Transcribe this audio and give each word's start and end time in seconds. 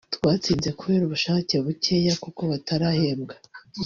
twatsinzwe 0.15 0.69
kubera 0.79 1.03
ubushake 1.05 1.53
bukeya 1.65 2.13
kuko 2.23 2.41
batarahembwa" 2.51 3.35